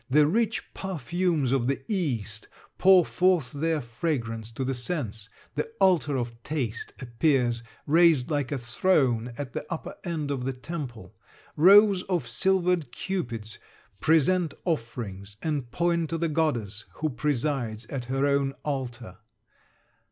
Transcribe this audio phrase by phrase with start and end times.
[0.09, 2.47] The rich perfumes of the east
[2.79, 5.29] pour forth their fragrance to the sense.
[5.53, 10.53] The altar of taste appears, raised like a throne at the upper end of the
[10.53, 11.13] temple.
[11.55, 13.59] Rows of silvered cupids
[13.99, 19.17] present offerings, and point to the goddess, who presides at her own altar.